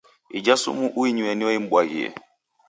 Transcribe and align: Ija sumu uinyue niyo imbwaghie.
Ija 0.37 0.53
sumu 0.61 0.85
uinyue 1.01 1.31
niyo 1.33 1.51
imbwaghie. 1.59 2.07